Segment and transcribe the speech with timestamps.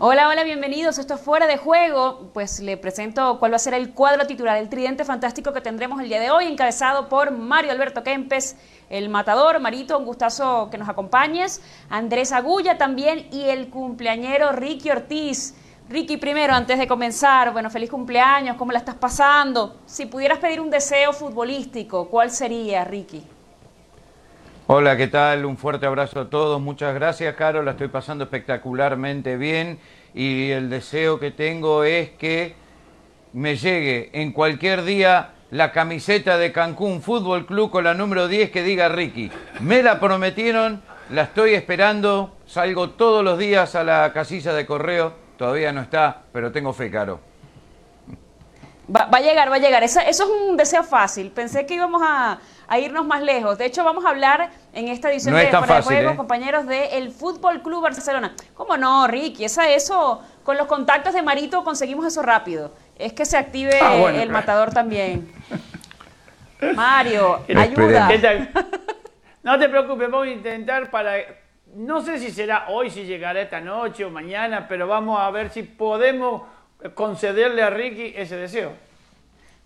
[0.00, 0.96] Hola, hola, bienvenidos.
[0.98, 2.30] Esto es Fuera de Juego.
[2.32, 6.00] Pues le presento cuál va a ser el cuadro titular, el tridente fantástico que tendremos
[6.00, 8.54] el día de hoy, encabezado por Mario Alberto Kempes,
[8.90, 9.58] el matador.
[9.58, 11.60] Marito, un gustazo que nos acompañes.
[11.90, 15.56] Andrés Agulla también y el cumpleañero Ricky Ortiz.
[15.88, 19.80] Ricky, primero, antes de comenzar, bueno, feliz cumpleaños, ¿cómo la estás pasando?
[19.84, 23.24] Si pudieras pedir un deseo futbolístico, ¿cuál sería, Ricky?
[24.70, 25.46] Hola, ¿qué tal?
[25.46, 26.60] Un fuerte abrazo a todos.
[26.60, 27.62] Muchas gracias, Caro.
[27.62, 29.78] La estoy pasando espectacularmente bien
[30.12, 32.54] y el deseo que tengo es que
[33.32, 38.50] me llegue en cualquier día la camiseta de Cancún Fútbol Club con la número 10
[38.50, 39.30] que diga Ricky.
[39.60, 42.36] Me la prometieron, la estoy esperando.
[42.44, 45.14] Salgo todos los días a la casilla de correo.
[45.38, 47.27] Todavía no está, pero tengo fe, Caro.
[48.94, 49.82] Va, a llegar, va a llegar.
[49.82, 51.30] Eso, eso es un deseo fácil.
[51.30, 52.38] Pensé que íbamos a
[52.68, 53.58] a irnos más lejos.
[53.58, 56.16] De hecho, vamos a hablar en esta edición de Fuera Juego, ¿eh?
[56.16, 58.34] compañeros, del Fútbol Club Barcelona.
[58.54, 59.46] ¿Cómo no, Ricky?
[59.46, 62.74] Esa, eso, con los contactos de Marito conseguimos eso rápido.
[62.96, 65.32] Es que se active ah, el matador también.
[66.74, 68.10] Mario, ayuda.
[69.42, 71.14] No te preocupes, vamos a intentar para...
[71.74, 75.50] No sé si será hoy, si llegará esta noche o mañana, pero vamos a ver
[75.50, 76.42] si podemos
[76.94, 78.72] concederle a Ricky ese deseo.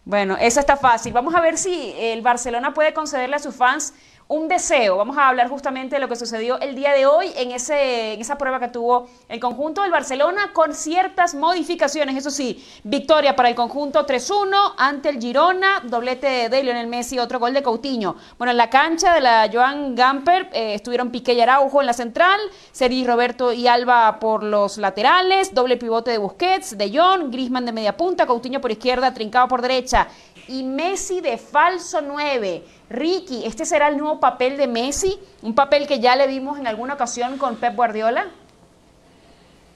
[0.05, 1.13] Bueno, eso está fácil.
[1.13, 3.95] Vamos a ver si el Barcelona puede concederle a sus fans
[4.29, 4.97] un deseo.
[4.97, 8.21] Vamos a hablar justamente de lo que sucedió el día de hoy en, ese, en
[8.21, 12.17] esa prueba que tuvo el conjunto del Barcelona con ciertas modificaciones.
[12.17, 17.39] Eso sí, victoria para el conjunto 3-1 ante el Girona, doblete de Lionel Messi, otro
[17.39, 18.17] gol de Coutinho.
[18.39, 21.93] Bueno, en la cancha de la Joan Gamper eh, estuvieron Piqué y Araujo en la
[21.93, 22.41] central,
[22.73, 27.73] Sergi Roberto y Alba por los laterales, doble pivote de Busquets, de Jong, Grisman de
[27.73, 30.09] media punta, Coutinho por izquierda, Trincado por derecha
[30.49, 32.63] y Messi de falso 9.
[32.91, 35.19] Ricky, ¿este será el nuevo papel de Messi?
[35.43, 38.27] ¿Un papel que ya le vimos en alguna ocasión con Pep Guardiola?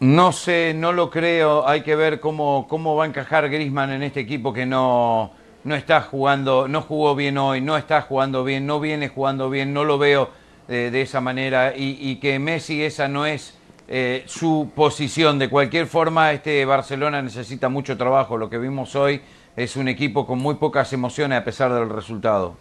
[0.01, 1.67] No sé, no lo creo.
[1.67, 5.31] Hay que ver cómo, cómo va a encajar Grisman en este equipo que no,
[5.65, 9.73] no está jugando, no jugó bien hoy, no está jugando bien, no viene jugando bien,
[9.73, 10.31] no lo veo
[10.69, 13.57] de, esa manera y, que Messi esa no es
[13.89, 15.39] eh, su posición.
[15.39, 18.37] De cualquier forma, este Barcelona necesita mucho trabajo.
[18.37, 19.23] Lo que vimos hoy
[19.57, 22.57] es un equipo con muy pocas emociones a pesar del resultado.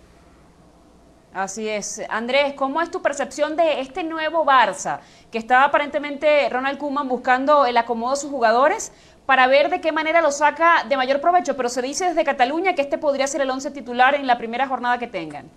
[1.33, 2.01] Así es.
[2.09, 4.99] Andrés, ¿cómo es tu percepción de este nuevo Barça?
[5.29, 8.93] Que estaba aparentemente Ronald Koeman buscando el acomodo de sus jugadores
[9.25, 12.73] para ver de qué manera lo saca de mayor provecho, pero se dice desde Cataluña
[12.73, 15.49] que este podría ser el once titular en la primera jornada que tengan.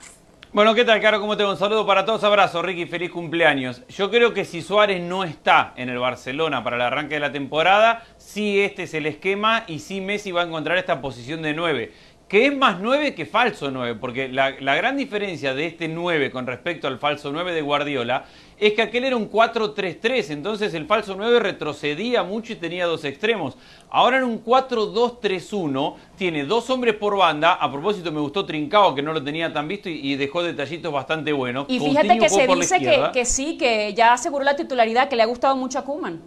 [0.50, 1.20] Bueno, ¿qué tal, Caro?
[1.20, 1.50] ¿Cómo te va?
[1.50, 2.24] Un saludo para todos.
[2.24, 2.86] Abrazo, Ricky.
[2.86, 3.82] Feliz cumpleaños.
[3.88, 7.32] Yo creo que si Suárez no está en el Barcelona para el arranque de la
[7.32, 11.52] temporada, sí este es el esquema y sí Messi va a encontrar esta posición de
[11.52, 11.92] 9
[12.28, 16.46] que es más 9 que falso 9, porque la, gran diferencia de este 9 con
[16.46, 18.26] respecto al falso 9 de Guardiola
[18.60, 23.04] es que aquel era un 4-3-3, entonces el falso 9 retrocedía mucho y tenía dos
[23.04, 23.56] extremos.
[23.90, 29.02] Ahora en un 4-2-3-1 tiene dos hombres por banda, a propósito me gustó Trincao que
[29.02, 31.66] no lo tenía tan visto y, dejó detallitos bastante buenos.
[31.68, 35.22] Y fíjate que se dice que, que, sí, que ya aseguró la titularidad, que le
[35.22, 36.20] ha gustado mucho a Kuman.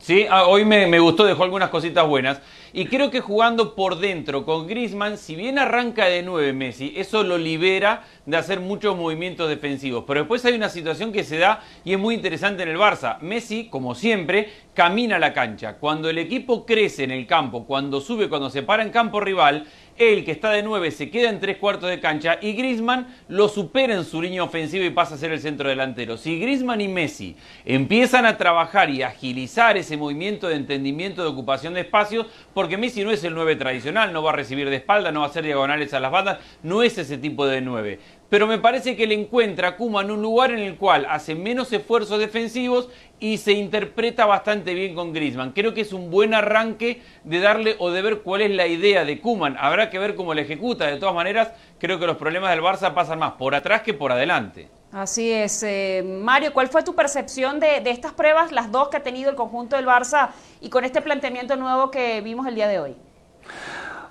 [0.00, 2.40] Sí, ah, hoy me, me gustó, dejó algunas cositas buenas.
[2.76, 7.22] Y creo que jugando por dentro con Griezmann, si bien arranca de 9 Messi, eso
[7.22, 10.02] lo libera de hacer muchos movimientos defensivos.
[10.04, 13.20] Pero después hay una situación que se da y es muy interesante en el Barça.
[13.20, 15.76] Messi, como siempre, camina la cancha.
[15.78, 19.68] Cuando el equipo crece en el campo, cuando sube, cuando se para en campo rival,
[19.96, 23.48] él, que está de 9, se queda en tres cuartos de cancha y Grisman lo
[23.48, 26.16] supera en su línea ofensiva y pasa a ser el centro delantero.
[26.16, 31.74] Si Grisman y Messi empiezan a trabajar y agilizar ese movimiento de entendimiento de ocupación
[31.74, 32.26] de espacios,
[32.64, 35.26] porque Messi no es el 9 tradicional, no va a recibir de espalda, no va
[35.26, 37.98] a hacer diagonales a las bandas, no es ese tipo de 9
[38.34, 41.36] pero me parece que le encuentra a Kuma en un lugar en el cual hace
[41.36, 42.88] menos esfuerzos defensivos
[43.20, 45.52] y se interpreta bastante bien con Griezmann.
[45.52, 49.04] Creo que es un buen arranque de darle o de ver cuál es la idea
[49.04, 49.56] de Kuman.
[49.56, 50.86] Habrá que ver cómo la ejecuta.
[50.86, 54.10] De todas maneras, creo que los problemas del Barça pasan más por atrás que por
[54.10, 54.68] adelante.
[54.94, 55.64] Así es.
[55.64, 59.28] Eh, Mario, ¿cuál fue tu percepción de, de estas pruebas, las dos que ha tenido
[59.28, 60.28] el conjunto del Barça
[60.60, 62.96] y con este planteamiento nuevo que vimos el día de hoy?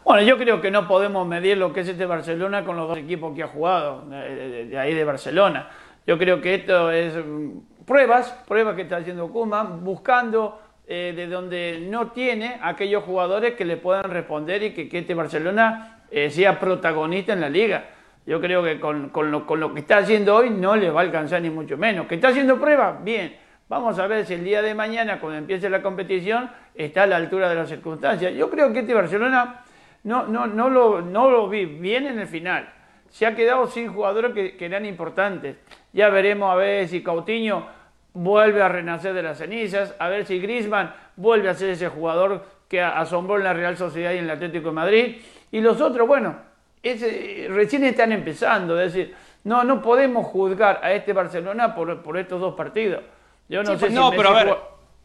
[0.04, 2.98] Bueno, yo creo que no podemos medir lo que es este Barcelona con los dos
[2.98, 5.70] equipos que ha jugado de, ahí de Barcelona.
[6.06, 11.28] Yo creo que esto es mm, pruebas, pruebas que está haciendo Kuman, buscando eh, de
[11.28, 16.60] donde no tiene aquellos jugadores que le puedan responder y que, este Barcelona eh, sea
[16.60, 17.86] protagonista en la liga.
[18.26, 21.04] Yo creo que con, lo, con, lo, que está haciendo hoy no le va a
[21.04, 22.08] alcanzar ni mucho menos.
[22.08, 23.04] ¿Que está haciendo pruebas?
[23.04, 23.36] Bien.
[23.68, 27.16] Vamos a ver si el día de mañana, cuando empiece la competición, está a la
[27.16, 28.34] altura de las circunstancias.
[28.34, 29.64] Yo creo que este Barcelona
[30.04, 32.70] no, no, no, lo, no lo vi bien en el final.
[33.10, 35.58] Se ha quedado sin jugadores que, eran importantes.
[35.92, 37.66] Ya veremos a ver si Coutinho
[38.14, 42.44] vuelve a renacer de las cenizas, a ver si Griezmann vuelve a ser ese jugador
[42.68, 45.18] que asombró en la Real Sociedad y en el Atlético de Madrid.
[45.52, 46.36] Y los otros, bueno,
[46.84, 52.40] recién están empezando, es decir, no, no podemos juzgar a este Barcelona por, por estos
[52.40, 53.04] dos partidos.
[53.50, 54.58] Yo no sé pues, si no, pero a ver,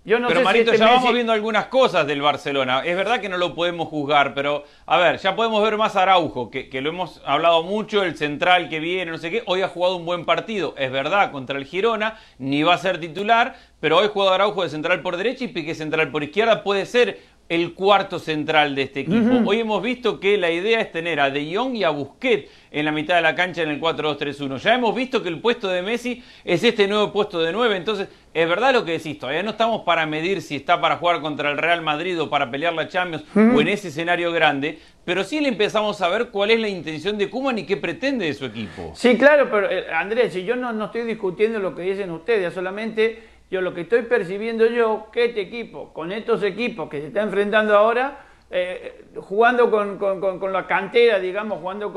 [0.04, 2.82] yo no pero Marito, este ya vamos viendo algunas cosas del Barcelona.
[2.84, 6.02] Es verdad que no lo podemos juzgar, pero a ver, ya podemos ver más a
[6.02, 9.42] Araujo, que, que, lo hemos hablado mucho, el central que viene, no sé qué.
[9.46, 13.00] Hoy ha jugado un buen partido, es verdad, contra el Girona, ni va a ser
[13.00, 16.62] titular, pero hoy jugado Araujo de central por derecha y Piqué central por izquierda.
[16.62, 19.40] Puede ser el cuarto central de este equipo.
[19.46, 22.84] Hoy hemos visto que la idea es tener a De Jong y a Busquets en
[22.84, 24.58] la mitad de la cancha en el 4-2-3-1.
[24.58, 28.08] Ya hemos visto que el puesto de Messi es este nuevo puesto de 9, entonces
[28.34, 31.50] es verdad lo que decís, todavía no estamos para medir si está para jugar contra
[31.50, 35.40] el Real Madrid o para pelear la Champions o en ese escenario grande, pero sí
[35.40, 38.44] le empezamos a ver cuál es la intención de Kuman y qué pretende de su
[38.44, 38.92] equipo.
[38.94, 42.52] Sí, claro, pero eh, Andrés, si yo no, no estoy discutiendo lo que dicen ustedes,
[42.52, 47.06] solamente yo lo que estoy percibiendo yo, que este equipo, con estos equipos que se
[47.08, 51.92] está enfrentando ahora, eh, jugando con, la cantera, digamos, jugando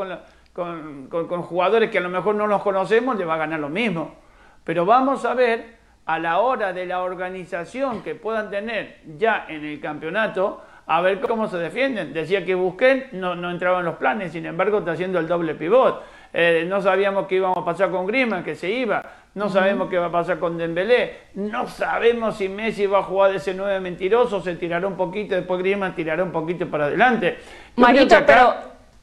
[0.53, 4.15] con, jugadores que a lo mejor no los conocemos, le va a ganar lo mismo.
[4.63, 9.65] Pero vamos a ver a la hora de la organización que puedan tener ya en
[9.65, 12.13] el campeonato, a ver cómo se defienden.
[12.13, 15.55] Decía que Busquets no, no entraba en los planes, sin embargo está haciendo el doble
[15.55, 16.03] pivot.
[16.33, 19.03] Eh, no sabíamos qué íbamos a pasar con Griezmann, que se iba.
[19.33, 21.19] No sabemos qué va a pasar con Dembélé.
[21.35, 25.35] No sabemos si Messi va a jugar de ese 9 mentiroso, se tirará un poquito,
[25.35, 27.39] después Griezmann tirará un poquito para adelante.
[27.77, 28.53] Marito, pero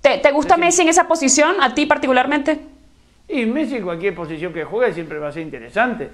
[0.02, 2.60] ¿te, gusta Messi en esa posición, a ti particularmente?
[3.26, 6.10] Y Messi en cualquier posición que juegue siempre va a ser interesante.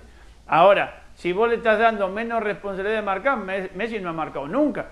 [0.47, 4.87] Ahora, si vos le estás dando menos responsabilidad de marcar, Messi no ha marcado nunca.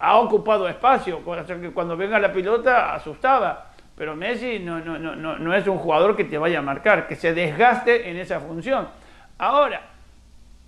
[0.00, 3.67] Ha ocupado espacio, que cuando venga la pilota asustaba.
[3.98, 7.16] Pero Messi no, no, no, no, es un jugador que te vaya a marcar, que
[7.16, 8.86] se desgaste en esa función.
[9.38, 9.90] Ahora,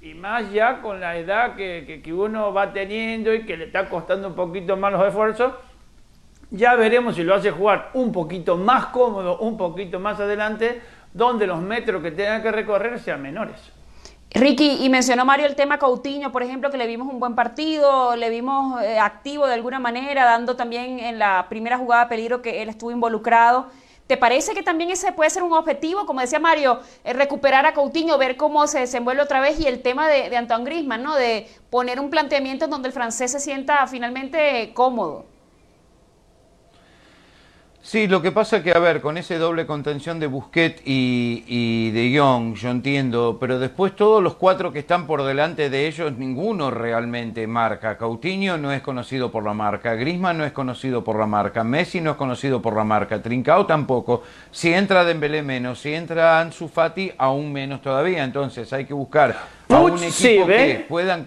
[0.01, 3.89] y más ya con la edad que, que, uno va teniendo y que le está
[3.89, 5.53] costando un poquito más los esfuerzos,
[6.51, 10.83] ya veremos si lo hace jugar un poquito más cómodo, un poquito más adelante,
[11.13, 13.73] donde los metros que tenga que recorrer sean menores.
[14.33, 18.15] Ricky, y mencionó Mario el tema Coutinho, por ejemplo, que le vimos un buen partido,
[18.15, 22.63] le vimos eh, activo de alguna manera, dando también en la primera jugada peligro que
[22.63, 23.67] él estuvo involucrado.
[24.07, 27.75] ¿Te parece que también ese puede ser un objetivo, como decía Mario, eh, recuperar a
[27.75, 31.17] Coutinho, ver cómo se desenvuelve otra vez y el tema de, de Antoine Griezmann, ¿no?
[31.17, 35.27] De poner un planteamiento en donde el francés se sienta finalmente cómodo.
[37.83, 42.17] Sí, lo que pasa que, a ver, con ese doble contención de Busquets y, de
[42.17, 46.71] Jong, yo entiendo, pero después todos los cuatro que están por delante de ellos, ninguno
[46.71, 47.97] realmente marca.
[47.97, 52.03] Coutinho no es conocido por la marca, Griezmann no es conocido por la marca, Messi
[52.03, 54.25] no es conocido por la marca, Trincao tampoco.
[54.51, 58.25] Si entra Dembélé menos, si entra Ansu Fati aún menos todavía.
[58.25, 59.35] Entonces hay que buscar
[59.71, 61.25] a un equipo que puedan...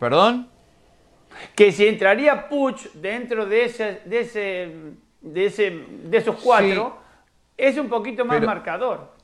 [0.00, 0.48] ¿Perdón?
[1.54, 4.00] Que si entraría Puch dentro de ese...
[4.04, 4.72] De ese
[5.20, 5.70] de, ese,
[6.04, 6.98] de esos cuatro,
[7.56, 9.20] es un poquito más marcador.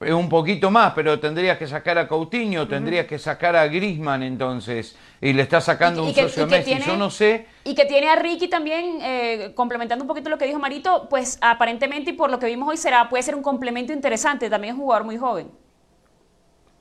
[0.00, 4.22] Es un poquito más, pero tendrías que sacar a Coutinho, tendrías que sacar a Grisman
[4.22, 7.46] entonces, y le está sacando un socio a Messi, yo no sé.
[7.62, 11.38] Y que tiene a Ricky también, eh, complementando un poquito lo que dijo Marito, pues
[11.40, 14.78] aparentemente y por lo que vimos hoy será, puede ser un complemento interesante, también es
[14.78, 15.50] un jugador muy joven.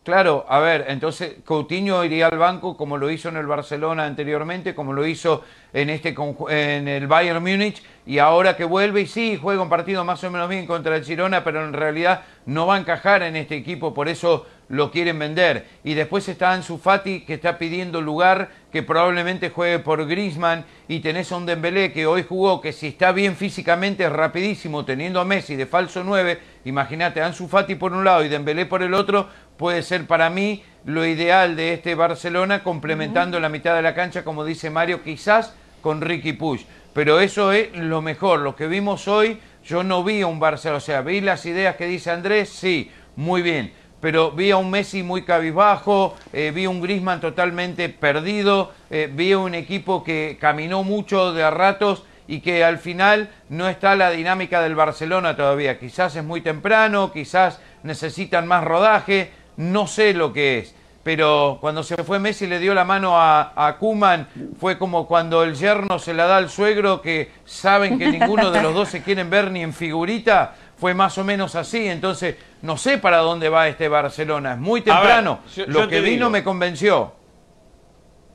[0.04, 4.76] Claro, a ver, entonces Coutinho iría al banco como lo hizo en el Barcelona anteriormente,
[4.76, 6.14] como lo hizo en este
[6.50, 10.30] en el Bayern Múnich y ahora que vuelve y sí juega un partido más o
[10.30, 13.94] menos bien contra el Girona, pero en realidad no va a encajar en este equipo,
[13.94, 15.66] por eso lo quieren vender.
[15.84, 21.00] Y después está Ansu Fati que está pidiendo lugar, que probablemente juegue por Griezmann y
[21.00, 25.22] tenés a un Dembélé que hoy jugó, que si está bien físicamente es rapidísimo, teniendo
[25.22, 28.94] a Messi de falso 9, imagínate Ansu Fati por un lado y Dembélé por el
[28.94, 33.96] otro, puede ser para mí lo ideal de este Barcelona, complementando la mitad de la
[33.96, 36.64] cancha, como dice Mario, quizás con Ricky Push.
[36.94, 38.40] Pero eso es lo mejor.
[38.40, 40.78] Lo que vimos hoy, yo no vi a un Barcelona.
[40.78, 43.74] O sea, vi las ideas que dice Andrés, sí, muy bien.
[44.00, 49.10] Pero vi a un Messi muy cabizbajo, eh, vi a un Grisman totalmente perdido, eh,
[49.12, 53.70] vi a un equipo que caminó mucho de a ratos y que al final no
[53.70, 55.80] está la dinámica del Barcelona todavía.
[55.80, 60.76] Quizás es muy temprano, quizás necesitan más rodaje, no sé lo que es.
[61.04, 65.44] Pero cuando se fue Messi le dio la mano a, a Kuman, fue como cuando
[65.44, 69.04] el yerno se la da al suegro, que saben que ninguno de los dos se
[69.04, 71.88] quieren ver ni en figurita, fue más o menos así.
[71.88, 75.40] Entonces, no sé para dónde va este Barcelona, es muy temprano.
[75.68, 77.14] lo que vino me convenció.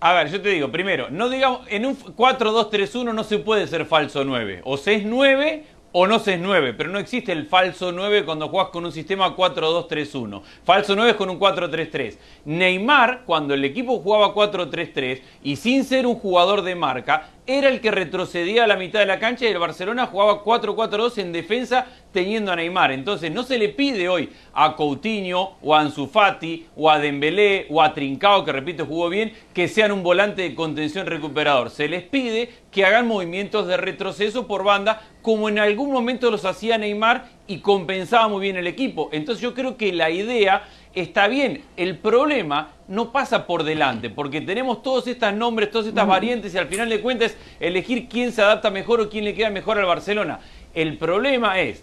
[0.00, 3.84] A ver, yo te digo, primero, no digamos, en un 4-2-3-1 no se puede ser
[3.84, 4.60] falso 9.
[4.64, 8.48] O se es 9 o no es 9, pero no existe el falso 9 cuando
[8.48, 10.42] juegas con un sistema 4-2-3-1.
[10.64, 12.18] Falso 9 es con un 4-3-3.
[12.44, 17.80] Neymar, cuando el equipo jugaba 4-3-3 y sin ser un jugador de marca, era el
[17.80, 21.86] que retrocedía a la mitad de la cancha y el Barcelona jugaba 4-4-2 en defensa
[22.12, 22.92] teniendo a Neymar.
[22.92, 27.66] Entonces no se le pide hoy a Coutinho o a Ansu Fati o a Dembélé
[27.70, 31.70] o a Trincao, que repito jugó bien, que sean un volante de contención recuperador.
[31.70, 36.44] Se les pide que hagan movimientos de retroceso por banda como en algún momento los
[36.44, 39.08] hacía Neymar y compensaba muy bien el equipo.
[39.10, 41.62] Entonces yo creo que la idea está bien.
[41.76, 46.58] El problema no pasa por delante, porque tenemos todos estos nombres, todas estas variantes y
[46.58, 49.86] al final de cuentas elegir quién se adapta mejor o quién le queda mejor al
[49.86, 50.40] Barcelona.
[50.74, 51.82] El problema es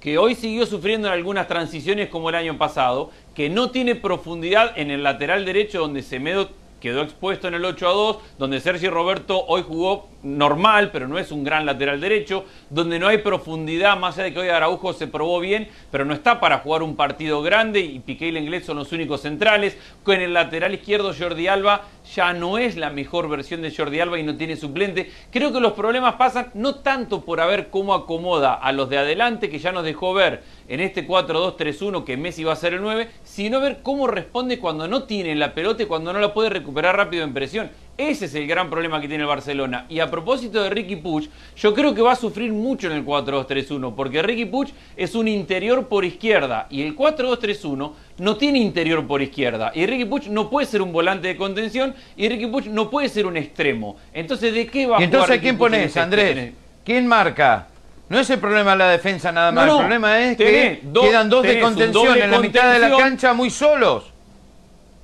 [0.00, 4.78] que hoy siguió sufriendo en algunas transiciones como el año pasado, que no tiene profundidad
[4.78, 8.90] en el lateral derecho donde Semedo quedó expuesto en el 8 a 2, donde Sergio
[8.90, 13.96] Roberto hoy jugó normal, pero no es un gran lateral derecho, donde no hay profundidad,
[13.98, 16.96] más allá de que hoy Araujo se probó bien, pero no está para jugar un
[16.96, 19.76] partido grande y Piqué y Lenglet son los únicos centrales.
[20.02, 21.82] Con el lateral izquierdo Jordi Alba
[22.14, 25.10] ya no es la mejor versión de Jordi Alba y no tiene suplente.
[25.30, 28.98] Creo que los problemas pasan no tanto por a ver cómo acomoda a los de
[28.98, 32.82] adelante, que ya nos dejó ver en este 4-2-3-1 que Messi va a ser el
[32.82, 36.50] 9, sino ver cómo responde cuando no tiene la pelota y cuando no la puede
[36.50, 37.70] recuperar rápido en presión.
[37.96, 39.86] Ese es el gran problema que tiene el Barcelona.
[39.88, 43.04] Y a propósito de Ricky Puig, yo creo que va a sufrir mucho en el
[43.04, 49.04] 4-2-3-1, porque Ricky Puig es un interior por izquierda y el 4-2-3-1 no tiene interior
[49.06, 49.72] por izquierda.
[49.74, 53.08] Y Ricky Puig no puede ser un volante de contención y Ricky Puig no puede
[53.08, 53.96] ser un extremo.
[54.12, 56.52] Entonces, ¿de qué va a ¿Y entonces jugar quién pones, este Andrés?
[56.84, 57.67] ¿Quién marca?
[58.08, 61.42] No es el problema de la defensa nada más, el problema es que quedan dos
[61.42, 64.12] de contención en la mitad de la cancha muy solos.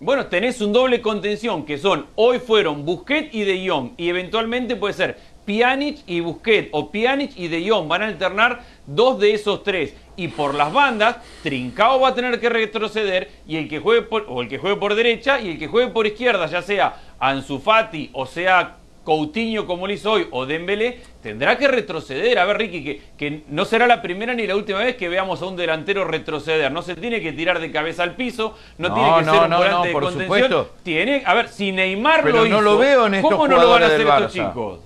[0.00, 4.76] Bueno, tenés un doble contención que son, hoy fueron Busquets y De Jong y eventualmente
[4.76, 7.88] puede ser Pjanic y Busquets o Pjanic y De Jong.
[7.88, 9.94] Van a alternar dos de esos tres.
[10.16, 14.26] Y por las bandas, Trincao va a tener que retroceder y el que juegue por,
[14.28, 17.58] o el que juegue por derecha y el que juegue por izquierda, ya sea Ansu
[17.58, 22.38] Fati o sea Coutinho como lo hizo hoy o Dembélé, tendrá que retroceder.
[22.38, 25.42] A ver, Ricky, que, que, no será la primera ni la última vez que veamos
[25.42, 26.72] a un delantero retroceder.
[26.72, 29.88] No se tiene que tirar de cabeza al piso, no, tiene que ser un volante
[29.88, 30.22] de contención.
[30.22, 30.70] Supuesto.
[30.82, 33.86] Tiene, a ver, si Neymar lo hizo, lo veo en ¿cómo no lo van a
[33.86, 34.80] hacer estos chicos?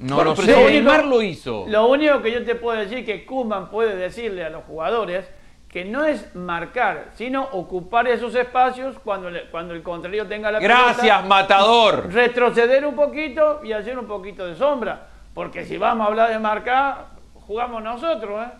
[0.00, 0.56] No lo sé.
[0.56, 1.64] Neymar lo hizo.
[1.68, 5.24] Lo único que yo te puedo decir que Kuman puede decirle a los jugadores
[5.70, 11.26] que no es marcar, sino ocupar esos espacios cuando, cuando el contrario tenga la Gracias,
[11.26, 12.12] matador.
[12.12, 15.08] Retroceder un poquito y hacer un poquito de sombra.
[15.34, 18.50] Porque si vamos a hablar de marcar, jugamos nosotros, ¿eh?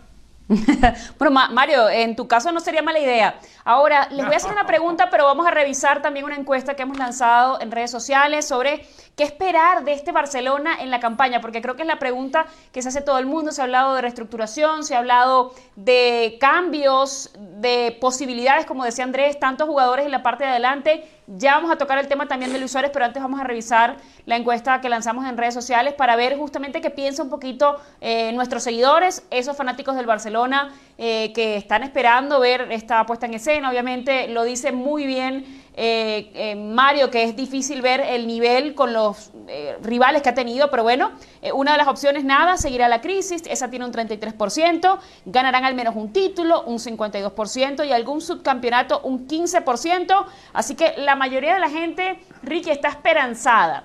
[1.18, 3.38] bueno, Mario, en tu caso no sería mala idea.
[3.70, 6.84] Ahora, les voy a hacer una pregunta, pero vamos a revisar también una encuesta que
[6.84, 11.60] hemos lanzado en redes sociales sobre qué esperar de este Barcelona en la campaña, porque
[11.60, 13.52] creo que es la pregunta que se hace todo el mundo.
[13.52, 19.38] Se ha hablado de reestructuración, se ha hablado de cambios, de posibilidades, como decía Andrés,
[19.38, 21.06] tantos jugadores en la parte de adelante.
[21.26, 23.98] Ya vamos a tocar el tema también de Luis Suárez, pero antes vamos a revisar
[24.24, 28.32] la encuesta que lanzamos en redes sociales para ver justamente qué piensa un poquito eh,
[28.32, 33.70] nuestros seguidores, esos fanáticos del Barcelona eh, que están esperando ver esta puesta en escena.
[33.70, 35.44] Obviamente lo dice muy bien
[35.80, 40.34] eh, eh, Mario, que es difícil ver el nivel con los eh, rivales que ha
[40.34, 41.12] tenido, pero bueno,
[41.54, 45.94] una de las opciones, nada, seguirá la crisis, esa tiene un 33%, ganarán al menos
[45.94, 51.70] un título, un 52%, y algún subcampeonato, un 15%, así que la mayoría de la
[51.70, 53.84] gente, Ricky, está esperanzada.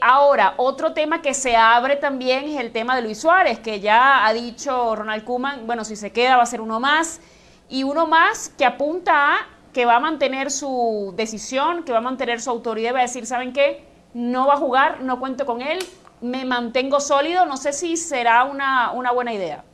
[0.00, 4.26] Ahora, otro tema que se abre también es el tema de Luis Suárez, que ya
[4.26, 7.20] ha dicho Ronald Kuman, bueno, si se queda va a ser uno más,
[7.68, 12.02] y uno más que apunta a que va a mantener su decisión, que va a
[12.02, 13.84] mantener su autoridad, va a decir, ¿saben qué?
[14.14, 15.78] No va a jugar, no cuento con él,
[16.20, 19.64] me mantengo sólido, no sé si será una, una buena idea.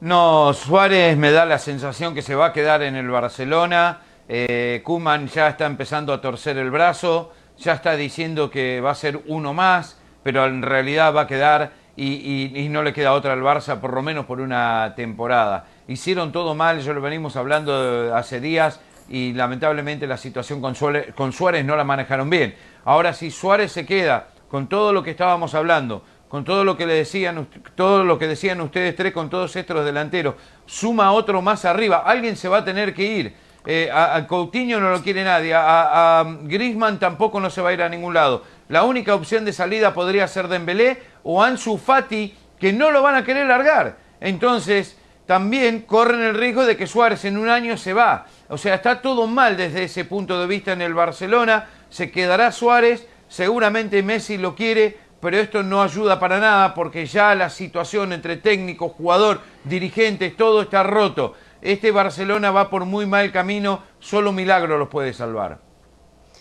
[0.00, 4.02] No, Suárez me da la sensación que se va a quedar en el Barcelona.
[4.28, 8.94] Eh, Kuman ya está empezando a torcer el brazo, ya está diciendo que va a
[8.94, 13.42] ser uno más, pero en realidad va a quedar y, no le queda otra al
[13.42, 18.40] Barça, por lo menos por una temporada hicieron todo mal, ya lo venimos hablando hace
[18.40, 22.54] días y lamentablemente la situación con Suárez, con Suárez no la manejaron bien.
[22.84, 26.86] Ahora si Suárez se queda con todo lo que estábamos hablando, con todo lo que
[26.86, 30.34] le decían, todo lo que decían ustedes tres, con todos estos delanteros,
[30.66, 33.45] suma otro más arriba, alguien se va a tener que ir.
[33.66, 37.72] Eh, a, Coutinho no lo quiere nadie, a, a Griezmann tampoco no se va a
[37.72, 38.44] ir a ningún lado.
[38.68, 43.16] La única opción de salida podría ser Dembélé o Ansu Fati, que no lo van
[43.16, 43.96] a querer largar.
[44.20, 44.96] Entonces,
[45.26, 48.26] también corren el riesgo de que Suárez en un año se va.
[48.48, 51.66] O sea, está todo mal desde ese punto de vista en el Barcelona.
[51.90, 57.34] Se quedará Suárez, seguramente Messi lo quiere, pero esto no ayuda para nada porque ya
[57.34, 61.34] la situación entre técnico, jugador, dirigentes, todo está roto.
[61.62, 65.58] Este Barcelona va por muy mal camino, solo milagro los puede salvar.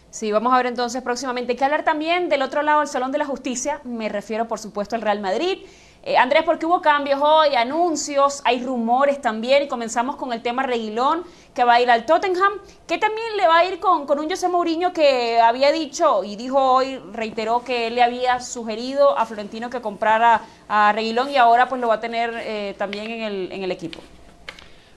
[0.10, 1.52] Sí, vamos a ver entonces próximamente.
[1.52, 4.60] Hay que hablar también del otro lado del Salón de la Justicia, me refiero por
[4.60, 5.60] supuesto al Real Madrid.
[6.04, 10.62] Eh, Andrés, porque hubo cambios hoy, anuncios, hay rumores también, y comenzamos con el tema
[10.62, 11.24] Reguilón,
[11.56, 12.54] que va a ir al Tottenham,
[12.88, 16.36] que también le va a ir con, con un José Mourinho que había dicho y
[16.36, 21.38] dijo hoy, reiteró que él le había sugerido a Florentino que comprara a Reguilón y
[21.38, 24.00] ahora pues lo va a tener eh, también en el, en el equipo.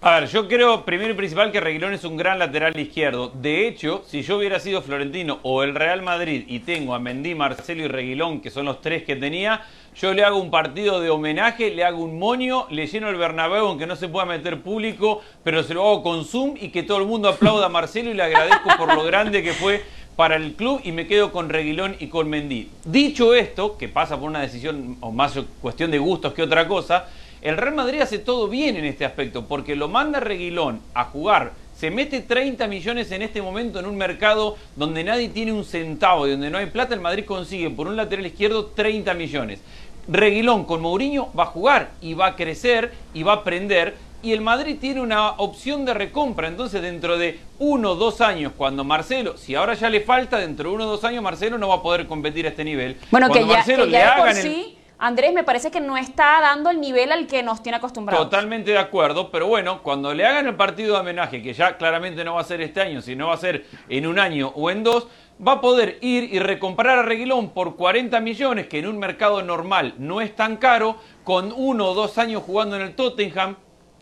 [0.00, 3.32] A ver, yo creo primero y principal que Reguilón es un gran lateral izquierdo.
[3.34, 7.34] De hecho, si yo hubiera sido Florentino o el Real Madrid y tengo a Mendy,
[7.34, 9.62] Marcelo y Reguilón, que son los tres que tenía,
[9.96, 13.66] yo le hago un partido de homenaje, le hago un moño, le lleno el Bernabéu
[13.66, 16.98] aunque no se pueda meter público, pero se lo hago con Zoom y que todo
[16.98, 19.82] el mundo aplauda a Marcelo y le agradezco por lo grande que fue
[20.14, 22.70] para el club y me quedo con Reguilón y con Mendy.
[22.84, 27.08] Dicho esto, que pasa por una decisión o más cuestión de gustos que otra cosa,
[27.42, 31.52] el Real Madrid hace todo bien en este aspecto, porque lo manda Reguilón a jugar.
[31.76, 36.26] Se mete 30 millones en este momento en un mercado donde nadie tiene un centavo
[36.26, 36.94] y donde no hay plata.
[36.94, 39.60] El Madrid consigue por un lateral izquierdo 30 millones.
[40.08, 43.94] Reguilón con Mourinho va a jugar y va a crecer y va a aprender.
[44.22, 46.48] Y el Madrid tiene una opción de recompra.
[46.48, 50.70] Entonces, dentro de uno o dos años, cuando Marcelo, si ahora ya le falta, dentro
[50.70, 52.96] de uno o dos años, Marcelo no va a poder competir a este nivel.
[53.12, 55.80] Bueno, cuando que ya, Marcelo que le por hagan el- sí, Andrés, me parece que
[55.80, 58.24] no está dando el nivel al que nos tiene acostumbrados.
[58.24, 62.24] Totalmente de acuerdo, pero bueno, cuando le hagan el partido de homenaje, que ya claramente
[62.24, 64.82] no va a ser este año, sino va a ser en un año o en
[64.82, 65.06] dos,
[65.46, 69.40] va a poder ir y recomprar a Reguilón por 40 millones, que en un mercado
[69.42, 73.54] normal no es tan caro, con uno o dos años jugando en el Tottenham,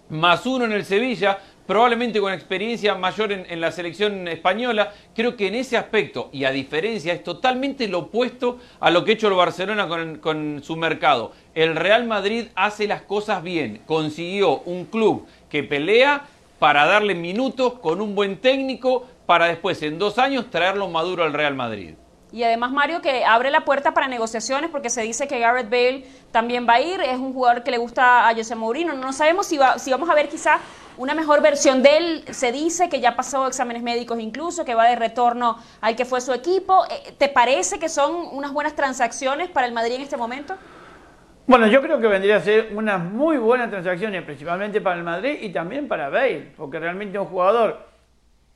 [0.09, 4.93] más uno en el Sevilla, probablemente con experiencia mayor en, la selección española.
[5.15, 9.13] Creo que en ese aspecto, y a diferencia, es totalmente lo opuesto a lo que
[9.13, 11.33] ha hecho el Barcelona con, con su mercado.
[11.55, 16.27] El Real Madrid hace las cosas bien, consiguió un club que pelea
[16.59, 21.33] para darle minutos con un buen técnico para después en dos años traerlo maduro al
[21.33, 21.95] Real Madrid.
[22.37, 26.05] Y además Mario que abre la puerta para negociaciones porque se dice que Garrett Bale
[26.33, 29.47] también va a ir, es un jugador que le gusta a José Mourinho, no sabemos
[29.47, 30.59] si, va- si vamos a ver quizá
[30.99, 34.85] una mejor versión de él, se dice que ya pasó exámenes médicos incluso, que va
[34.85, 39.49] de retorno al que fue su equipo, Eh, ¿te parece que son unas buenas transacciones
[39.49, 40.57] para el Madrid en este momento?
[41.47, 45.39] Bueno, yo creo que vendría a ser unas muy buenas transacciones, principalmente para el Madrid
[45.41, 47.96] y también para Bale, porque realmente un jugador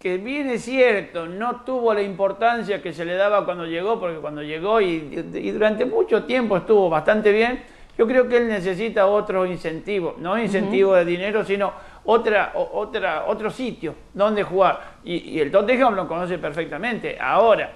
[0.00, 4.16] que bien es cierto, no tuvo la importancia que se le daba cuando llegó, porque
[4.16, 7.62] cuando llegó y, y durante mucho tiempo estuvo bastante bien,
[7.98, 11.74] yo creo que él necesita otro incentivo, no incentivo de dinero, sino
[12.06, 14.80] otra, otra, otro sitio donde jugar.
[15.04, 17.18] Y, y el Tottenham lo conoce perfectamente.
[17.20, 17.70] Ahora,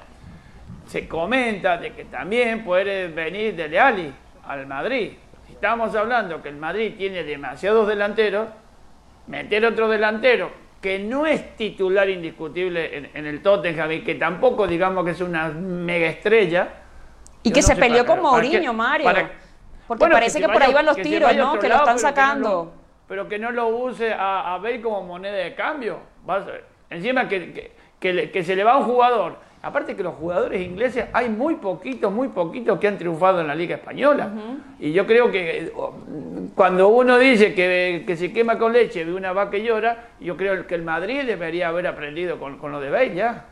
[0.86, 4.14] se comenta de que también puede venir Dele Alli
[4.48, 5.12] al Madrid.
[5.46, 8.48] Si estamos hablando que el Madrid tiene demasiados delanteros,
[9.26, 14.66] meter otro delantero que no es titular indiscutible en, en el Tottenham y que tampoco
[14.66, 16.68] digamos que es una mega estrella.
[17.42, 19.04] Y que no se peleó para- con Mourinho, Mario.
[19.06, 19.30] para-
[19.88, 21.58] Porque Bueno, parece que por ahí van los tiros, a ¿no?
[21.58, 22.48] Que lo están pero que no sacando.
[22.50, 22.72] lo-
[23.08, 26.00] pero que no lo use a, a Bale como moneda de cambio.
[26.28, 26.44] A-
[26.90, 29.38] encima que, que, se le va un jugador.
[29.64, 33.54] Aparte que los jugadores ingleses hay muy poquitos, muy poquitos que han triunfado en la
[33.54, 34.30] Liga Española.
[34.78, 35.72] Y yo creo que eh,
[36.54, 40.36] cuando uno dice que, que se quema con leche ve una vaca y llora, yo
[40.36, 43.46] creo que el Madrid debería haber aprendido con, con lo de Bale ya.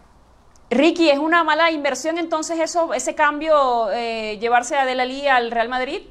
[0.71, 5.69] Ricky, ¿es una mala inversión entonces eso, ese cambio, eh, llevarse a Delali al Real
[5.69, 6.03] Madrid?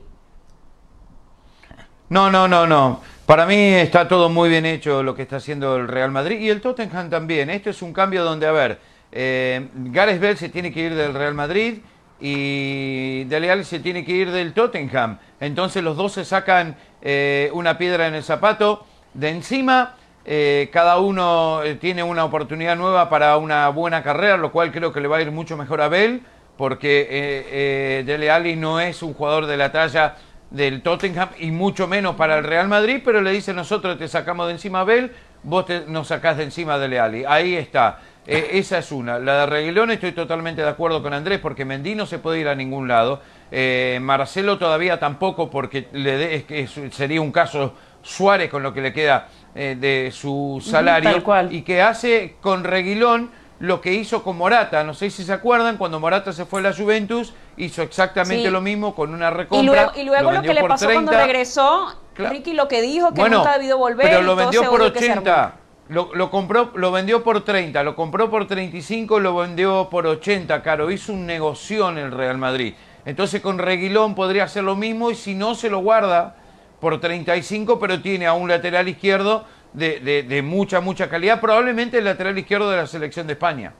[2.09, 3.01] No, no, no, no.
[3.25, 6.49] Para mí está todo muy bien hecho lo que está haciendo el Real Madrid y
[6.49, 7.49] el Tottenham también.
[7.49, 8.79] Este es un cambio donde, a ver,
[9.12, 11.80] eh, Gareth Bale se tiene que ir del Real Madrid
[12.19, 15.17] y Dele Alli se tiene que ir del Tottenham.
[15.39, 19.95] Entonces los dos se sacan eh, una piedra en el zapato de encima.
[20.24, 25.02] eh, cada uno tiene una oportunidad nueva para una buena carrera, lo cual creo que
[25.02, 26.21] le va a ir mucho mejor a Bale,
[26.58, 30.15] porque Dele Alli no es un jugador de la talla
[30.52, 34.47] del Tottenham y mucho menos para el Real Madrid, pero le dice nosotros te sacamos
[34.47, 35.12] de encima a Bell,
[35.43, 37.24] vos nos sacás de encima de Leali.
[37.26, 38.00] Ahí está.
[38.27, 39.17] Eh, esa es una.
[39.17, 42.47] La de Reguilón estoy totalmente de acuerdo con Andrés porque Mendy no se puede ir
[42.47, 43.19] a ningún lado.
[43.51, 48.63] Eh, Marcelo todavía tampoco porque le de- es que es- sería un caso Suárez con
[48.63, 51.53] lo que le queda eh, de su salario tal cual.
[51.53, 54.84] y que hace con Reguilón lo que hizo con Morata.
[54.84, 58.49] No sé si se acuerdan, cuando Morata se fue a la Juventus, hizo exactamente Sí.
[58.51, 59.62] lo mismo con una recompra.
[59.62, 61.27] Y luego, y luego lo, que le pasó cuando 30.
[61.27, 62.34] regresó, Claro.
[62.34, 64.07] Ricky lo que dijo, que Bueno, nunca ha debido volver.
[64.07, 65.21] Pero lo vendió por odio que se armó.
[65.21, 65.53] 80.
[65.91, 70.63] Lo, lo compró, lo vendió por 30, lo compró por 35, lo vendió por 80,
[70.63, 70.89] caro.
[70.89, 72.75] Hizo un negocio en el Real Madrid.
[73.04, 76.38] Entonces con Reguilón podría hacer lo mismo y si no se lo guarda
[76.80, 82.06] por 35, pero tiene a un lateral izquierdo de, de mucha, mucha calidad, probablemente el
[82.06, 83.73] lateral izquierdo de la selección de España.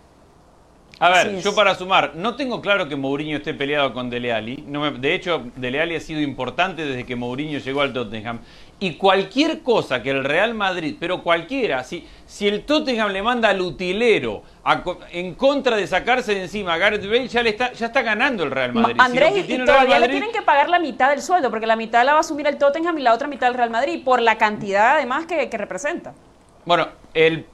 [1.02, 4.64] A ver, yo para sumar, no tengo claro que Mourinho esté peleado con Dele Alli.
[4.68, 8.40] No de hecho, Dele Alli ha sido importante desde que Mourinho llegó al Tottenham.
[8.80, 13.50] Y cualquier cosa que el Real Madrid, pero cualquiera, si, si el Tottenham le manda
[13.50, 14.44] al utilero
[15.12, 18.44] en contra de sacarse de encima a Gareth Bale, ya, le está, ya está ganando
[18.44, 18.98] el Real Madrid.
[19.00, 22.12] Andrés, y todavía le tienen que pagar la mitad del sueldo, porque la mitad la
[22.12, 24.98] va a asumir el Tottenham y la otra mitad el Real Madrid, por la cantidad
[24.98, 26.14] además que, que representa.
[26.64, 27.48] Bueno, el,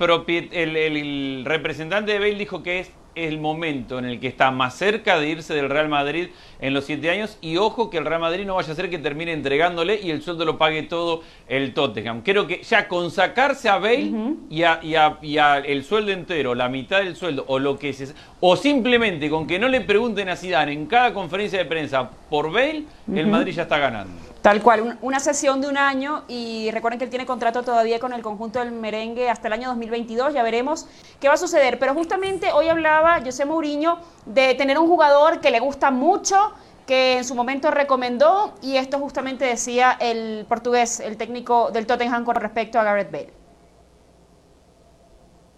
[0.51, 4.75] el, el representante de Bale dijo que es el momento en el que está más
[4.75, 8.21] cerca de irse del Real Madrid en los siete años y ojo que el Real
[8.21, 11.73] Madrid no vaya a ser que termine entregándole y el sueldo lo pague todo el
[11.73, 12.21] Tottenham.
[12.21, 14.12] Creo que ya con sacarse a Bale
[14.49, 18.13] y, a, el sueldo entero, la mitad del sueldo o lo que se...
[18.39, 22.51] O simplemente con que no le pregunten a Zidane en cada conferencia de prensa por
[22.51, 24.37] Bale, el Madrid ya está ganando.
[24.47, 28.13] Tal cual, una sesión de un año y recuerden que él tiene contrato todavía con
[28.13, 30.88] el conjunto del merengue hasta el año 2022, ya veremos
[31.19, 31.77] qué va a suceder.
[31.79, 36.53] Pero justamente hoy hablaba José Mourinho de tener un jugador que le gusta mucho,
[36.86, 42.23] que en su momento recomendó y esto justamente decía el portugués, el técnico del Tottenham
[42.23, 43.33] con respecto a Gareth Bale.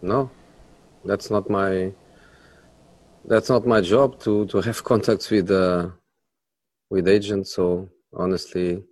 [0.02, 0.32] No,
[1.06, 1.93] that's not my
[3.28, 5.91] that's not my job to to have contacts with uh,
[6.89, 8.84] with agents so honestly,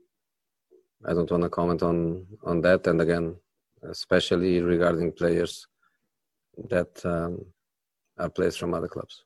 [1.05, 2.87] I don't want to comment on on that.
[2.87, 3.35] And again,
[3.83, 5.67] especially regarding players
[6.69, 7.45] that um,
[8.17, 9.23] are players from other clubs.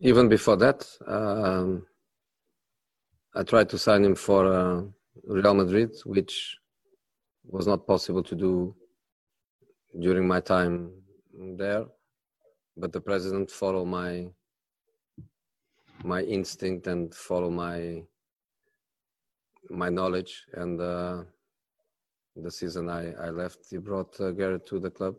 [0.00, 1.86] Even before that, um,
[3.34, 4.82] I tried to sign him for uh,
[5.24, 6.56] Real Madrid, which
[7.44, 8.76] was not possible to do
[9.98, 10.92] during my time
[11.56, 11.84] there.
[12.76, 14.28] But the president followed my
[16.04, 18.02] my instinct and follow my
[19.70, 20.44] my knowledge.
[20.54, 21.22] And uh,
[22.36, 25.16] the season I, I left he brought uh, Garrett to the club.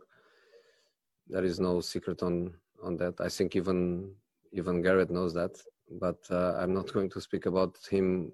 [1.28, 3.20] There is no secret on on that.
[3.20, 4.14] I think even
[4.52, 5.62] even Garrett knows that.
[5.92, 8.32] But uh, I'm not going to speak about him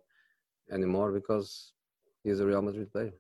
[0.72, 1.74] anymore because
[2.24, 3.14] he's a Real Madrid player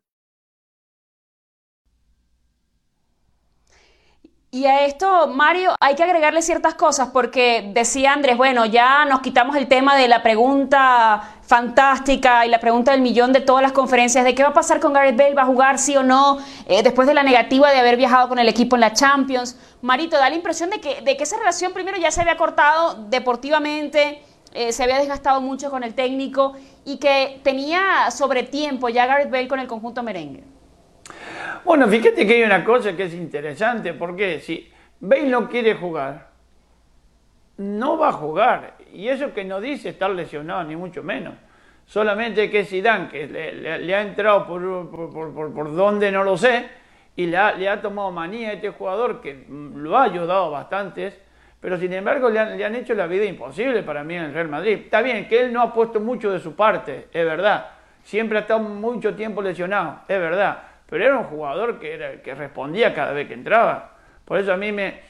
[4.56, 9.20] Y a esto, Mario, hay que agregarle ciertas cosas porque decía Andrés, bueno, ya nos
[9.20, 13.74] quitamos el tema de la pregunta fantástica y la pregunta del millón de todas las
[13.74, 16.38] conferencias de qué va a pasar con Gareth Bale, va a jugar sí o no,
[16.68, 19.58] eh, después de la negativa de haber viajado con el equipo en la Champions.
[19.82, 23.08] Marito, da la impresión de que, de que esa relación primero ya se había cortado
[23.10, 26.54] deportivamente, eh, se había desgastado mucho con el técnico
[26.86, 30.55] y que tenía sobre tiempo ya Gareth Bale con el conjunto merengue.
[31.65, 36.28] Bueno, fíjate que hay una cosa que es interesante, porque si Bale no quiere jugar,
[37.58, 38.75] no va a jugar.
[38.93, 41.34] Y eso que no dice estar lesionado, ni mucho menos.
[41.88, 46.67] Solamente que Zidane, que le, ha entrado por, por, por, donde no lo sé,
[47.15, 51.13] y le ha, tomado manía a este jugador que lo ha ayudado bastante,
[51.60, 54.34] pero sin embargo le han, le han, hecho la vida imposible para mí en el
[54.36, 54.82] Real Madrid.
[54.84, 57.71] Está bien que él no ha puesto mucho de su parte, es verdad.
[58.04, 62.36] Siempre ha estado mucho tiempo lesionado, es verdad pero era un jugador que, era, que
[62.36, 63.98] respondía cada vez que entraba.
[64.24, 65.02] Por eso a mí me,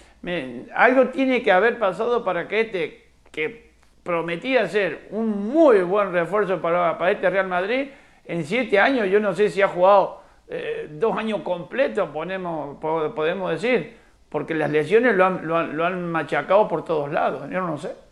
[0.74, 3.72] algo tiene que haber pasado para que este, que
[4.04, 7.90] prometía ser un muy buen refuerzo para, para este Real Madrid,
[8.26, 13.52] en siete años, yo no sé si ha jugado eh, dos años completos, ponemos, podemos
[13.52, 13.98] decir,
[14.30, 17.78] porque las lesiones lo han, lo, han, lo han machacado por todos lados, yo no
[17.78, 18.05] sé.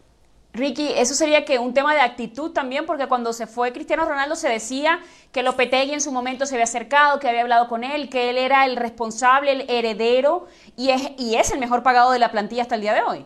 [0.54, 4.36] Ricky, eso sería que un tema de actitud también, porque cuando se fue Cristiano Ronaldo
[4.36, 5.00] se decía
[5.32, 8.38] que Lopetegui en su momento se había acercado, que había hablado con él, que él
[8.38, 10.46] era el responsable, el heredero
[10.78, 13.26] y es, y es el mejor pagado de la plantilla hasta el día de hoy.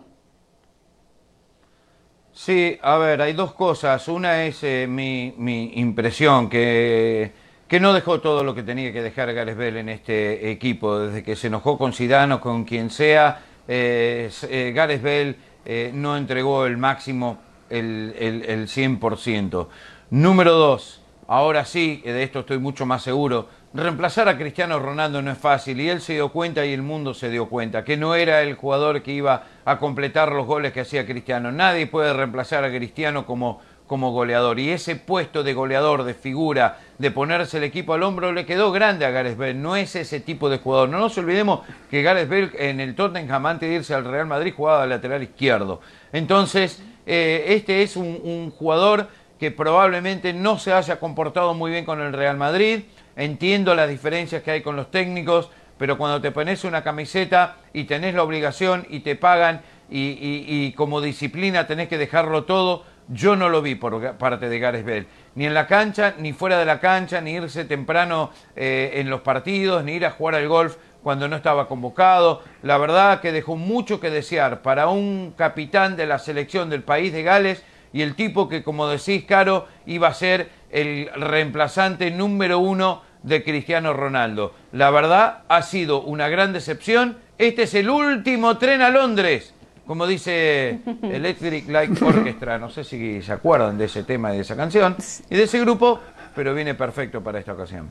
[2.31, 4.07] Sí, a ver, hay dos cosas.
[4.07, 5.33] Una es eh, mi,
[5.75, 7.33] impresión, que,
[7.67, 11.23] que, no dejó todo lo que tenía que dejar Gareth Bell en este equipo, desde
[11.23, 13.41] que se enojó con Zidane con quien sea.
[13.67, 15.35] Eh, eh Gareth Bell
[15.69, 19.67] eh, no entregó el máximo, el, el, 100%.
[20.11, 25.29] Número dos, ahora sí, de esto estoy mucho más seguro, reemplazar a Cristiano Ronaldo no
[25.29, 28.15] es fácil y él se dio cuenta y el mundo se dio cuenta que no
[28.15, 31.51] era el jugador que iba a completar los goles que hacía Cristiano.
[31.51, 34.59] Nadie puede reemplazar a Cristiano como como goleador.
[34.59, 38.71] Y ese puesto de goleador, de figura, de ponerse el equipo al hombro, le quedó
[38.71, 39.53] grande a Gareth Bale.
[39.53, 40.89] No es ese tipo de jugador.
[40.89, 44.53] No nos olvidemos que Gareth Bale en el Tottenham, antes de irse al Real Madrid,
[44.55, 45.81] jugaba de lateral izquierdo.
[46.11, 49.07] Entonces, eh, este es un, jugador
[49.39, 52.81] que probablemente no se haya comportado muy bien con el Real Madrid.
[53.15, 57.85] Entiendo las diferencias que hay con los técnicos, pero cuando te pones una camiseta y
[57.85, 62.83] tenés la obligación y te pagan y, y- y como disciplina tenés que dejarlo todo,
[63.09, 65.07] yo no lo vi por parte de Gareth Bale.
[65.35, 69.21] Ni en la cancha, ni fuera de la cancha, ni irse temprano eh, en los
[69.21, 72.43] partidos, ni ir a jugar al golf cuando no estaba convocado.
[72.63, 77.13] La verdad que dejó mucho que desear para un capitán de la selección del país
[77.13, 82.59] de Gales y el tipo que, como decís, Caro, iba a ser el reemplazante número
[82.59, 84.53] uno de Cristiano Ronaldo.
[84.71, 87.17] La verdad ha sido una gran decepción.
[87.37, 89.53] Este es el último tren a Londres,
[89.87, 92.57] como dice Electric Light Orchestra.
[92.57, 94.95] No sé si se acuerdan de ese tema y de esa canción
[95.29, 95.99] y de ese grupo,
[96.35, 97.89] pero viene perfecto para esta ocasión.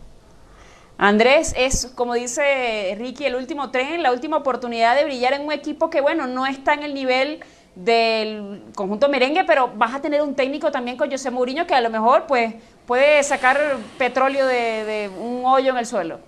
[0.99, 5.53] Andrés, es como dice Ricky, el último tren, la última oportunidad de brillar en un
[5.53, 7.41] equipo que, bueno, no está en el nivel
[7.75, 11.83] del conjunto merengue, pero vas a tener un técnico también con José Mourinho que a
[11.83, 12.55] lo mejor pues
[12.87, 13.59] puede sacar
[13.99, 16.21] petróleo de, de un hoyo en el suelo.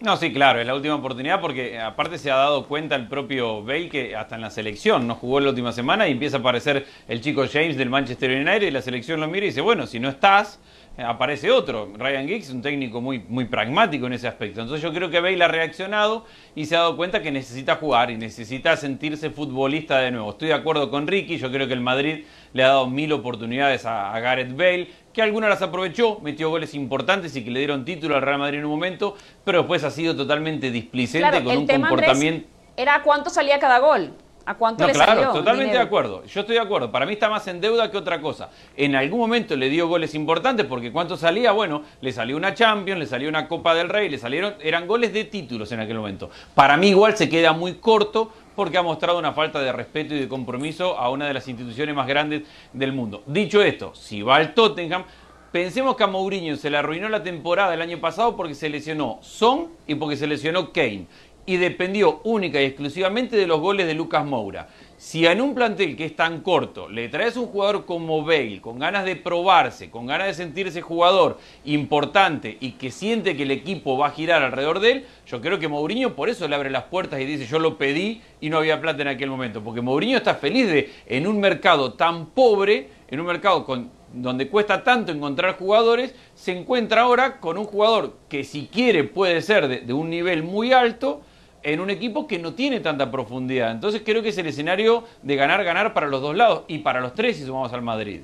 [0.00, 3.08] No, sí, claro, es la última oportunidad porque eh, aparte se ha dado cuenta el
[3.08, 6.40] propio Bale que hasta en la selección no jugó la última semana y empieza a
[6.40, 9.86] aparecer el chico James del Manchester United y la selección lo mira y dice, bueno,
[9.86, 10.60] si no estás,
[10.96, 11.90] aparece otro.
[11.96, 14.60] Ryan Giggs es un técnico muy, muy pragmático en ese aspecto.
[14.60, 18.10] Entonces yo creo que Bale ha reaccionado y se ha dado cuenta que necesita jugar
[18.10, 20.30] y necesita sentirse futbolista de nuevo.
[20.30, 23.84] Estoy de acuerdo con Ricky, yo creo que el Madrid le ha dado mil oportunidades
[23.86, 27.84] a, a Gareth Bale, que algunas las aprovechó, metió goles importantes y que le dieron
[27.84, 31.56] título al Real Madrid en un momento, pero después ha sido totalmente displicente Claro, con
[31.56, 32.48] un Andrés, comportamiento...
[32.76, 34.12] era cuánto salía cada gol,
[34.46, 35.26] a cuánto No, le claro, salió.
[35.32, 35.78] totalmente dinero.
[35.80, 36.24] de acuerdo.
[36.26, 36.90] Yo estoy de acuerdo.
[36.90, 38.50] Para mí está más en deuda que otra cosa.
[38.76, 42.98] En algún momento le dio goles importantes porque cuánto salía, bueno, le salió una Champions,
[42.98, 46.30] le salió una Copa del Rey, le salieron, eran goles de títulos en aquel momento.
[46.54, 50.20] Para mí igual se queda muy corto porque ha mostrado una falta de respeto y
[50.20, 53.22] de compromiso a una de las instituciones más grandes del mundo.
[53.26, 55.04] Dicho esto, si va al Tottenham,
[55.50, 59.18] pensemos que a Mourinho se le arruinó la temporada el año pasado porque se lesionó
[59.22, 61.06] Son y porque se lesionó Kane
[61.46, 64.68] y dependió única y exclusivamente de los goles de Lucas Moura.
[64.96, 68.78] Si en un plantel que es tan corto le traes un jugador como Bale, con
[68.78, 73.98] ganas de probarse, con ganas de sentirse jugador importante y que siente que el equipo
[73.98, 76.84] va a girar alrededor de él, yo creo que Mourinho por eso le abre las
[76.84, 80.16] puertas y dice yo lo pedí y no había plata en aquel momento, porque Mourinho
[80.16, 85.10] está feliz de en un mercado tan pobre, en un mercado con donde cuesta tanto
[85.10, 89.92] encontrar jugadores, se encuentra ahora con un jugador que si quiere puede ser de, de
[89.92, 91.22] un nivel muy alto
[91.64, 93.72] en un equipo que no tiene tanta profundidad.
[93.72, 97.14] Entonces creo que es el escenario de ganar-ganar para los dos lados y para los
[97.14, 98.20] tres si sumamos al Madrid.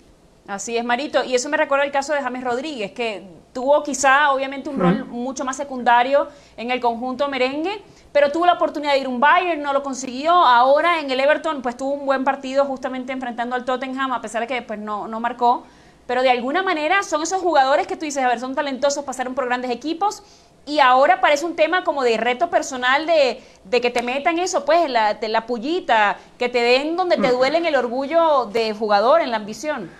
[0.46, 1.24] Así es, Marito.
[1.24, 3.22] Y eso me recuerda el caso de James Rodríguez, que
[3.52, 8.54] tuvo quizá, obviamente, un rol mucho más secundario en el conjunto merengue, pero tuvo la
[8.54, 10.32] oportunidad de ir a un Bayern, no lo consiguió.
[10.32, 14.42] Ahora en el Everton, pues tuvo un buen partido justamente enfrentando al Tottenham, a pesar
[14.42, 15.64] de que pues, no, no marcó.
[16.06, 19.36] Pero de alguna manera son esos jugadores que tú dices, a ver, son talentosos, pasaron
[19.36, 20.24] por grandes equipos.
[20.66, 24.64] Y ahora parece un tema como de reto personal de, de que te metan eso,
[24.64, 29.20] pues, la, de la pullita, que te den donde te duelen el orgullo de jugador,
[29.20, 29.90] en la ambición.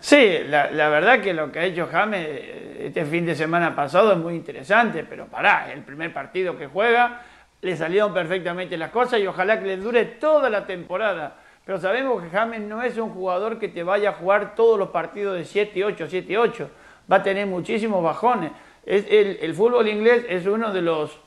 [0.00, 3.74] Sí, la, la verdad que lo que ha hecho James eh, este fin de semana
[3.74, 7.22] pasado es muy interesante, pero pará, el primer partido que juega
[7.60, 11.36] le salieron perfectamente las cosas y ojalá que le dure toda la temporada.
[11.64, 14.90] Pero sabemos que James no es un jugador que te vaya a jugar todos los
[14.90, 16.68] partidos de 7-8, 7-8.
[17.10, 18.52] Va a tener muchísimos bajones.
[18.86, 21.18] Es el, el fútbol inglés es uno de los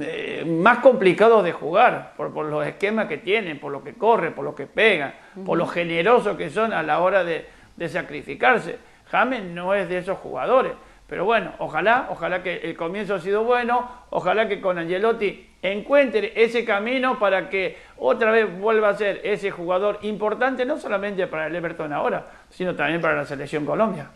[0.00, 4.32] eh, más complicados de jugar por, por los esquemas que tienen, por lo que corre,
[4.32, 5.14] por lo que pegan,
[5.46, 7.46] por lo generosos que son a la hora de,
[7.76, 8.78] de sacrificarse.
[9.10, 10.72] James no es de esos jugadores.
[11.06, 16.32] Pero bueno, ojalá, ojalá que el comienzo ha sido bueno, ojalá que con Angelotti encuentre
[16.34, 21.46] ese camino para que otra vez vuelva a ser ese jugador importante, no solamente para
[21.46, 24.08] el Everton ahora, sino también para la selección Colombia.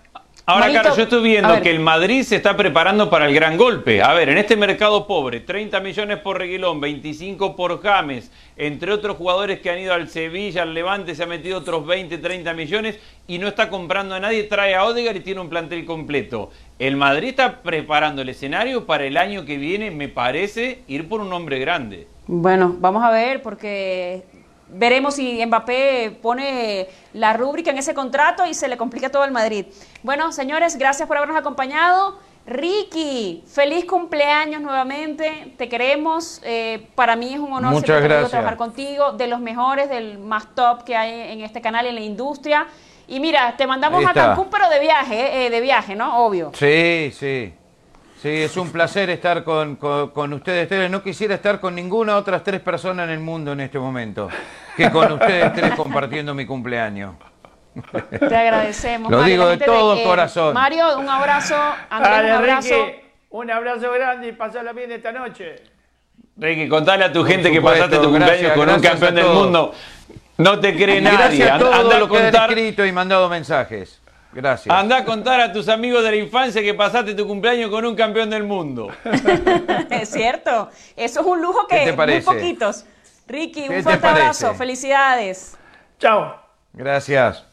[0.49, 3.59] Ahora, Marito, Caro, yo estoy viendo que el Madrid se está preparando para el gran
[3.59, 4.03] golpe.
[4.03, 9.19] A ver, en este mercado pobre, 30 millones por Reguilón, 25 por James, entre otros
[9.19, 12.99] jugadores que han ido al Sevilla, al Levante, se ha metido otros 20, 30 millones
[13.27, 16.51] y no está comprando a nadie, trae a Odegaard y tiene un plantel completo.
[16.79, 21.21] El Madrid está preparando el escenario para el año que viene, me parece, ir por
[21.21, 22.07] un hombre grande.
[22.27, 24.23] Bueno, vamos a ver, porque
[24.71, 29.33] veremos si Mbappé pone la rúbrica en ese contrato y se le complica todo al
[29.33, 29.67] Madrid.
[30.03, 32.19] Bueno, señores, gracias por habernos acompañado.
[32.47, 36.41] Ricky, feliz cumpleaños nuevamente, te queremos.
[36.45, 38.31] eh, para mí es un honor Muchas gracias.
[38.31, 41.95] trabajar contigo, de los mejores, del más top que hay en este canal y en
[41.97, 42.67] la industria.
[43.07, 44.15] Y mira, te mandamos a.
[44.15, 46.25] Cancún, pero de viaje, eh, de viaje, ¿no?
[46.25, 46.51] Obvio.
[46.55, 47.53] Sí, sí.
[48.21, 50.91] Sí, es un placer estar con, con, con ustedes tres.
[50.91, 54.29] No quisiera estar con ninguna otras tres personas en el mundo en este momento
[54.77, 57.15] que con ustedes tres compartiendo mi cumpleaños.
[58.11, 59.11] Te agradecemos.
[59.11, 60.53] Lo Mario, digo de todo corazón.
[60.53, 61.55] Mario, un abrazo.
[61.91, 62.87] Andrés, Dale, un abrazo.
[62.87, 63.01] Ricky,
[63.31, 65.63] un abrazo grande y pasala bien esta noche.
[66.37, 69.15] Ricky, contale a tu Por gente que pasaste tu gracias, cumpleaños con un gracias campeón
[69.15, 69.75] del mundo.
[70.39, 71.19] No te cree Y nadie.
[71.19, 73.98] gracias a todos anda a los que han escrito y mandado mensajes.
[74.41, 74.73] Gracias.
[74.73, 77.97] anda a contar a tus amigos de la infancia que pasaste tu cumpleaños con un
[77.97, 78.89] campeón del mundo.
[79.91, 80.71] Es cierto.
[80.97, 82.25] Eso es un lujo ¿Qué que te muy parece?
[82.25, 82.85] poquitos.
[83.27, 84.55] Ricky, ¿Qué un te fuerte abrazo.
[84.55, 85.57] Felicidades.
[85.99, 86.37] Chao.
[86.73, 87.48] Gracias.